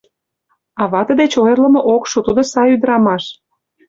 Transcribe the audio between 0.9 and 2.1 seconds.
вате деч ойырлымо ок